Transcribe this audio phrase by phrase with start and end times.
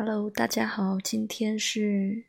[0.00, 2.26] Hello，大家好，今天是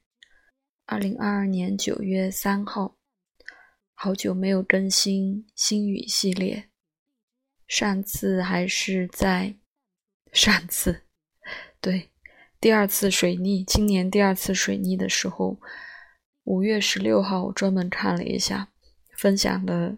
[0.87, 2.97] 二零二二年九月三号，
[3.93, 6.71] 好久没有更新星语系列，
[7.67, 9.55] 上次还是在
[10.33, 11.03] 上次，
[11.79, 12.09] 对，
[12.59, 15.59] 第二次水逆，今年第二次水逆的时候，
[16.45, 18.71] 五月十六号我专门看了一下，
[19.15, 19.95] 分享了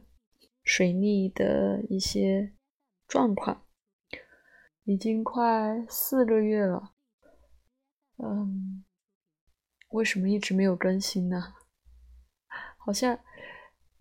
[0.66, 2.52] 水逆的一些
[3.08, 3.66] 状况，
[4.84, 6.92] 已经快四个月了。
[8.24, 8.84] 嗯，
[9.90, 11.56] 为什么一直没有更新呢？
[12.78, 13.20] 好像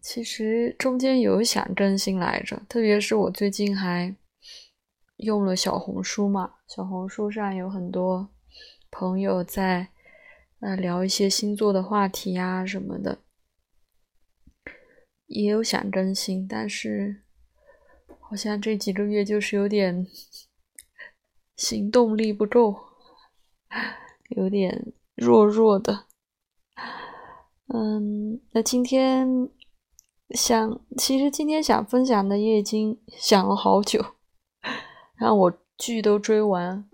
[0.03, 4.15] 其实中间有想更新来着，特别是我最近还
[5.17, 8.29] 用了小红书嘛，小红书上有很多
[8.91, 9.89] 朋友在
[10.61, 13.21] 呃聊一些星座的话题呀什么的，
[15.27, 17.23] 也有想更新，但是
[18.19, 20.07] 好像这几个月就是有点
[21.57, 22.91] 行动力不够。
[24.31, 26.07] 有点弱弱的，
[27.67, 29.51] 嗯，那今天
[30.31, 34.05] 想，其实今天想分享的也已经想了好久，
[35.17, 36.89] 让我剧都追完，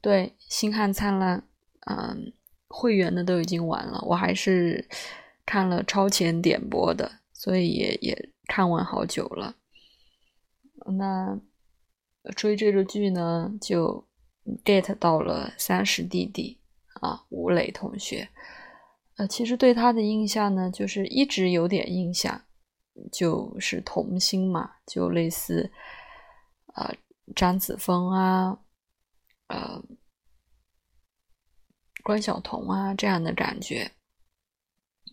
[0.00, 1.40] 对《星汉灿烂》，
[1.86, 2.32] 嗯，
[2.68, 4.88] 会员的都已经完了，我还是
[5.46, 9.54] 看了超前点播的，所以也也看完好久了。
[10.98, 11.40] 那
[12.34, 14.06] 追这个剧呢，就
[14.64, 16.58] get 到了三十弟弟。
[17.04, 18.26] 啊，吴磊同学，
[19.16, 22.40] 呃，其实对他的印象呢，就是一直有点印象，
[23.12, 25.70] 就是童星嘛，就类似
[26.68, 26.90] 啊
[27.36, 28.58] 张子枫啊，
[29.48, 29.82] 呃
[32.02, 33.90] 关晓彤啊这样的感觉，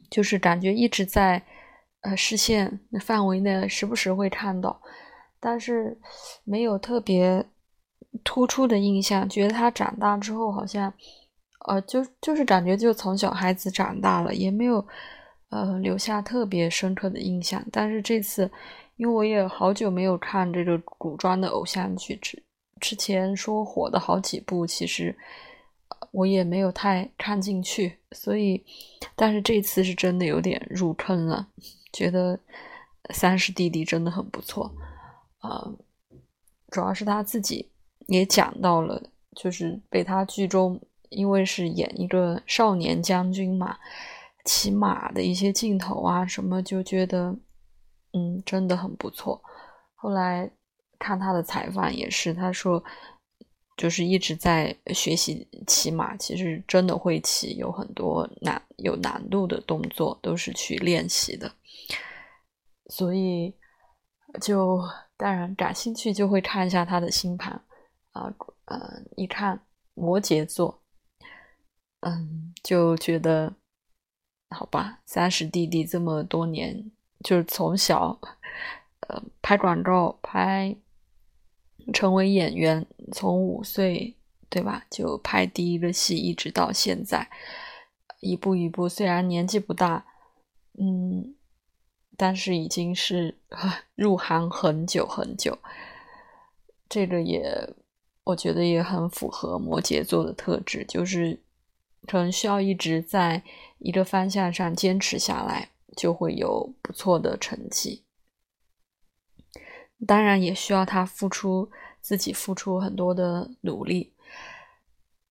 [0.10, 1.46] 就是感觉一直在
[2.04, 4.82] 呃视线范围内，时不时会看到，
[5.42, 6.00] 但是
[6.46, 7.46] 没有特别
[8.24, 10.94] 突出的印象，觉得他长大之后好像。
[11.66, 14.84] 呃，就就是感觉就从小孩子长大了，也没有
[15.50, 17.64] 呃留下特别深刻的印象。
[17.72, 18.50] 但是这次，
[18.96, 22.42] 因为我也好久没有看这个古装的偶像剧，之
[22.80, 25.16] 之前说火的好几部，其实
[26.10, 27.96] 我也没有太看进去。
[28.12, 28.66] 所以，
[29.16, 31.48] 但是这次是真的有点入坑了，
[31.94, 32.40] 觉得
[33.12, 34.74] 三十弟弟真的很不错
[35.38, 35.72] 啊。
[36.72, 37.70] 主要是他自己
[38.08, 39.00] 也讲到了，
[39.36, 40.82] 就是被他剧中。
[41.12, 43.78] 因为是演一个少年将军嘛，
[44.46, 47.38] 骑马的一些镜头啊什么，就觉得
[48.14, 49.42] 嗯真的很不错。
[49.94, 50.50] 后来
[50.98, 52.82] 看他的采访也是，他说
[53.76, 61.52] 就是一直在学习骑马，其实真的会骑，有很多难有难度的动作都是去练习的。
[62.88, 63.54] 所以
[64.42, 64.82] 就
[65.18, 67.54] 当然感兴趣就会看一下他的星盘
[68.12, 68.34] 啊，
[68.66, 69.62] 呃，一看
[69.94, 70.81] 摩羯座。
[72.02, 73.54] 嗯，就觉得
[74.50, 76.92] 好吧，三十弟弟这么多年，
[77.24, 78.20] 就是从小
[79.08, 80.76] 呃拍广告，拍
[81.94, 84.16] 成为演员，从五岁
[84.50, 87.30] 对吧，就拍第一个戏，一直到现在，
[88.20, 90.04] 一步一步，虽然年纪不大，
[90.80, 91.36] 嗯，
[92.18, 93.38] 但是已经是
[93.94, 95.56] 入行很久很久，
[96.90, 97.76] 这个也
[98.24, 101.40] 我觉得也很符合摩羯座的特质，就是。
[102.08, 103.44] 可能需要一直在
[103.80, 108.04] 一个方向上坚持下来，就会有不错的成绩。
[110.08, 111.70] 当然，也需要他付出
[112.02, 114.14] 自己付出很多的努力。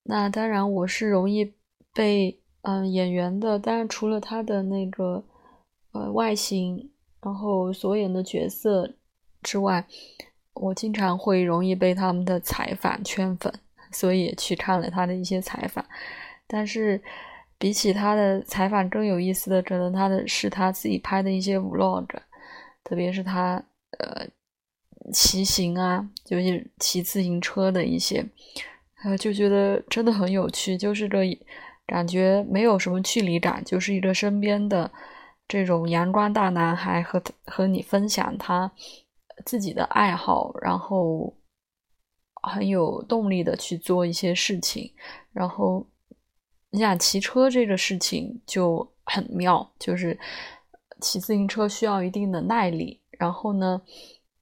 [0.03, 1.53] 那当然，我是容易
[1.93, 5.23] 被嗯演员的，当然除了他的那个
[5.91, 6.89] 呃外形，
[7.21, 8.95] 然后所演的角色
[9.43, 9.85] 之外，
[10.53, 13.53] 我经常会容易被他们的采访圈粉，
[13.91, 15.85] 所以也去看了他的一些采访。
[16.53, 17.01] 但是，
[17.57, 22.05] 比起他的采访更有意思的，可能他的是他自己拍的一些 vlog，
[22.83, 23.63] 特别是他
[23.99, 24.27] 呃
[25.13, 28.25] 骑行啊，就是骑自行车的一些，
[29.03, 31.19] 呃就觉得真的很有趣，就是个
[31.87, 34.91] 感觉没有什么距离感，就是一个身边的
[35.47, 38.69] 这种阳光大男孩和和你分享他
[39.45, 41.33] 自己的爱好，然后
[42.41, 44.91] 很有动力的去做一些事情，
[45.31, 45.87] 然后。
[46.71, 50.17] 你想骑车这个事情就很妙，就是
[51.01, 53.81] 骑自行车需要一定的耐力，然后呢，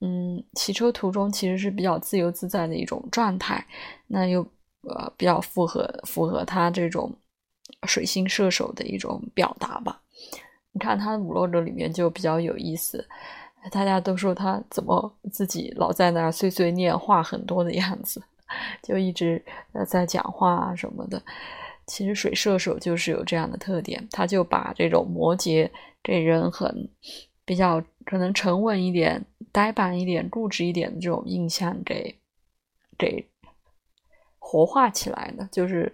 [0.01, 3.65] 嗯，骑车途中其实是比较自由自在的一种状态，
[4.07, 4.41] 那又
[4.83, 7.11] 呃比较符合符合他这种
[7.87, 9.99] 水星射手的一种表达吧。
[10.71, 13.03] 你看他五 log 里面就比较有意思，
[13.71, 18.21] 大家都说他怎么自己老在那儿碎碎念话很多的样子，
[18.83, 19.43] 就一直
[19.73, 21.19] 呃在讲话啊什么的。
[21.89, 25.67] 其实水射手就是有这样的特点，他就把这种摩羯
[26.03, 26.87] 这人很
[27.43, 32.15] 比较可能沉稳一点、呆板一点、固执一点的这种印象给
[32.95, 33.27] 给
[34.37, 35.91] 活化起来的，就是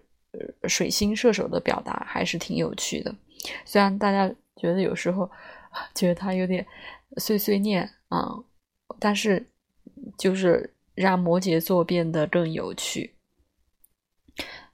[0.67, 3.15] 水星射手的表达还是挺有趣的。
[3.63, 4.27] 虽然大家
[4.57, 5.31] 觉得有时候
[5.95, 6.65] 觉得他有点
[7.17, 8.43] 碎碎念啊，
[8.99, 9.49] 但是
[10.17, 13.14] 就是让摩羯座变得更有趣。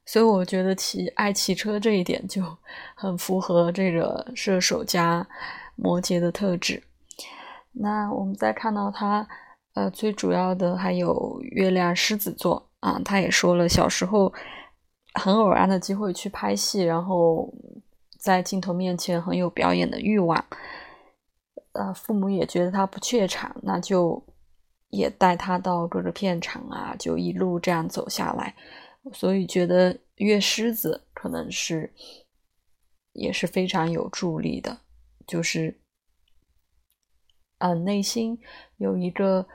[0.05, 2.43] 所以我觉得骑爱骑车这一点就
[2.95, 5.25] 很符合这个射手加
[5.75, 6.83] 摩羯的特质。
[7.73, 9.25] 那我们再看到他，
[9.73, 14.33] 呃，最主要的还有月亮狮子座啊，他也说了，小时候
[15.13, 17.53] 很偶然的机会去拍戏，然后
[18.19, 20.43] 在镜头面前很有表演的欲望，
[21.71, 24.21] 呃，父母也觉得他不怯场，那就
[24.89, 28.53] 也带他到各个片场啊，就一路这样走下来，
[29.13, 31.93] 所以觉得月狮子可能是
[33.13, 34.81] 也是非常有助力的，
[35.27, 35.77] 就是。
[37.63, 38.39] 嗯，内心
[38.77, 39.47] 有一个，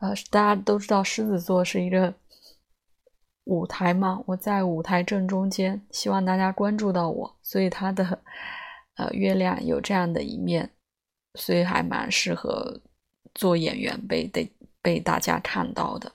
[0.00, 2.12] 呃，大家都知道狮子座是一个
[3.44, 8.24] 舞台嘛，我在舞台正中间，希望大家关注到我，所以他的
[8.96, 10.68] 呃月亮有这样的一面，
[11.34, 12.80] 所以还蛮适合
[13.36, 14.52] 做演员被被
[14.82, 16.10] 被大家看到的，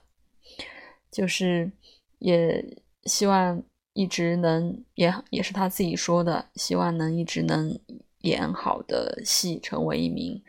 [1.10, 1.72] 就是
[2.18, 3.62] 也希望
[3.92, 7.78] 一直能也也是他自己说的，希望能一直能
[8.20, 10.42] 演好的戏，成为一名。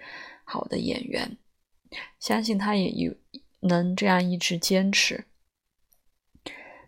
[0.47, 1.39] 好的演员，
[2.19, 3.15] 相信他也有
[3.61, 5.25] 能这样一直坚持。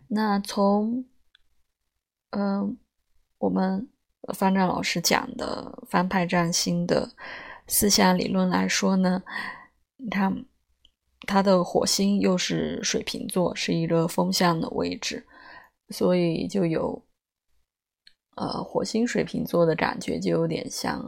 [0.06, 1.04] 那从
[2.30, 2.78] 嗯，
[3.38, 3.88] 我们
[4.32, 7.10] 方丈老师讲的翻派占星的
[7.66, 9.24] 思想理论来说呢，
[9.96, 10.44] 你看
[11.28, 15.24] 他的火星又是水瓶座，是一个风向的位置，
[15.90, 17.00] 所以就有
[18.34, 20.98] 呃火星水瓶座的感觉，就有点像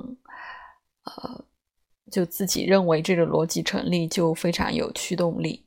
[1.04, 1.44] 呃。
[2.10, 5.64] 就自己认为这个逻辑成立，就非常有驱动力，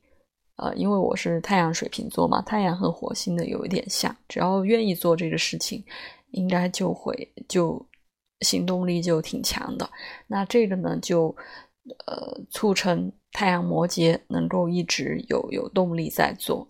[0.56, 5.82] 呃，因为我是太阳水瓶座嘛，太阳和火星的有一点像，只要愿意做这个事情，
[6.32, 7.82] 应该就会就
[8.40, 9.88] 行动力就挺强的。
[10.26, 11.34] 那这个呢，就
[12.06, 16.68] 呃促成太阳摩羯能够一直有有动力在做，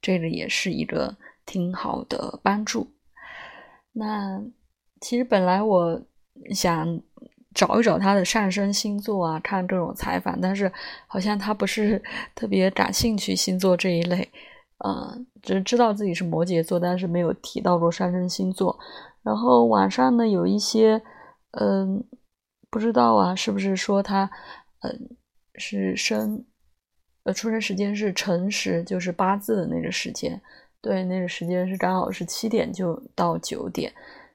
[0.00, 2.92] 这个也是一个挺好的帮助。
[3.92, 4.42] 那
[5.00, 6.02] 其实本来我
[6.54, 7.00] 想。
[7.54, 10.70] 找一找他的上升星座啊，看各种采访，但是
[11.06, 12.02] 好像他不是
[12.36, 14.30] 特别感兴趣星座这一类，
[14.84, 18.78] 嗯，只知道自己是摩羯座，但是没有提到过上升星座。
[19.22, 21.00] 然后网上呢有一些，
[21.52, 22.04] 嗯，
[22.76, 24.30] 不知道啊，是不是说他，
[24.80, 25.16] 嗯，
[25.54, 26.44] 是生，
[27.22, 30.38] 呃，出生时间是辰时，就是八字的那个时间，
[30.82, 33.90] 对，那个时间是刚好是七点就到九点，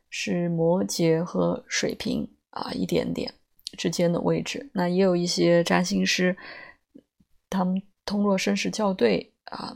[0.10, 2.28] 是摩羯和水瓶。
[2.50, 3.34] 啊，一点点
[3.78, 6.36] 之间的位置，那也有一些占星师，
[7.50, 9.74] 他们通过生时校对啊，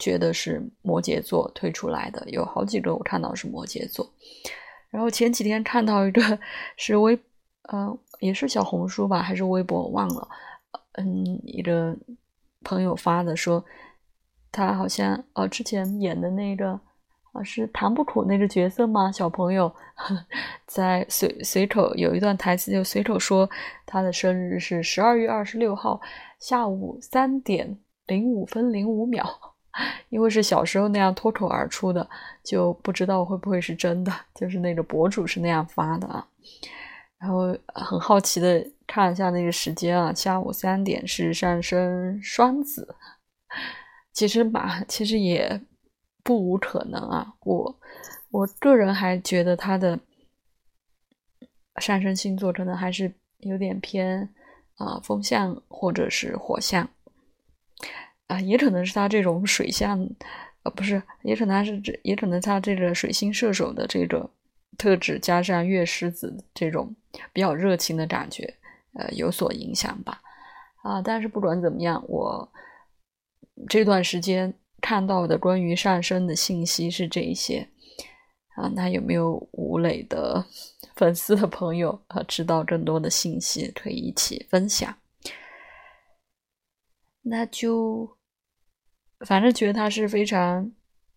[0.00, 4.12] 觉得是摩羯座推出来的，有好几个我看到是摩羯座。
[4.90, 6.20] 然后前几天看到一个
[6.76, 7.16] 是微，
[7.68, 10.28] 呃，也是小红书吧，还是微博，我忘了，
[10.92, 11.96] 嗯，一个
[12.64, 13.64] 朋友发的，说
[14.50, 16.80] 他好像哦，之前演的那个。
[17.32, 19.10] 啊，是唐不苦那个角色吗？
[19.10, 19.74] 小朋友
[20.68, 23.48] 在随随口有一段台词，就随口说
[23.86, 25.98] 他的生日是十二月二十六号
[26.38, 29.26] 下午三点零五分零五秒，
[30.10, 32.06] 因为是小时候那样脱口而出的，
[32.44, 34.12] 就不知道会不会是真的。
[34.34, 36.28] 就是那个博主是那样发的啊，
[37.22, 42.96] 然后很好奇的看一下那个时间啊，下午三点是上升双子，
[44.12, 45.60] 其实吧其实也。
[46.24, 47.34] 不无可能啊！
[47.40, 47.80] 我
[48.30, 49.98] 我个人还觉得他的
[51.80, 54.32] 上升星座可能还是有点偏
[54.76, 56.88] 啊风象或者是火象
[58.28, 59.98] 啊，也可能是他这种水象，
[60.62, 64.30] 呃，不是，也可能他是这，也可能他这个水星射手的这个
[64.78, 66.94] 特质加上月狮子这种
[67.32, 68.54] 比较热情的感觉，
[68.94, 70.20] 呃，有所影响吧。
[70.82, 72.52] 啊，但是不管怎么样，我
[73.68, 74.54] 这段时间。
[74.84, 77.68] 看到的关于上升的信息是这一些
[78.56, 80.44] 啊，那有没有吴磊的
[80.96, 84.92] 粉丝的朋友啊，知道更多的信息可以一起分享？
[87.22, 88.18] 那就
[89.20, 90.72] 反正觉得他是非常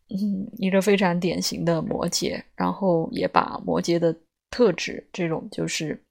[0.10, 4.16] 嗯一个非常典型的摩羯，然后也把摩羯的
[4.50, 6.04] 特质这种就是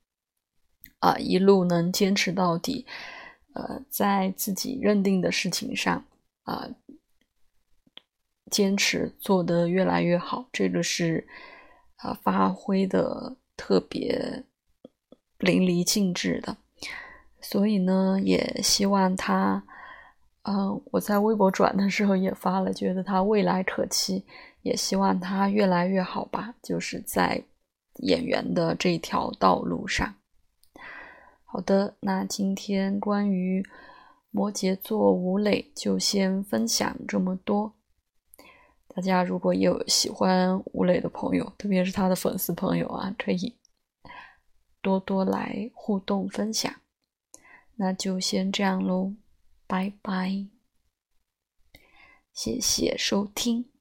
[0.99, 2.87] 啊一路能坚持到底，
[3.55, 6.05] 呃，在自己认定的事情上
[6.43, 6.69] 啊。
[8.51, 11.27] 坚持做得越来越好，这个是
[11.97, 14.45] 啊发挥的特别
[15.39, 16.57] 淋漓尽致的。
[17.41, 19.65] 所以呢，也希望他，
[20.45, 24.25] 嗯，我在微博转的时候也发了，觉得他未来可期，
[24.63, 27.43] 也希望他越来越好吧，就是在
[27.97, 30.15] 演员的这条道路上。
[31.45, 33.63] 好的，那今天关于。
[34.37, 37.73] 摩羯座吴磊就先分享这么多。
[38.89, 43.55] 大家如果有喜欢吴磊的朋友，特别是他的粉丝朋友啊，可以
[44.83, 46.75] 多多来互动分享。
[47.77, 49.13] 那就先这样喽，
[49.67, 50.49] 拜拜，
[52.33, 53.74] 谢谢收听。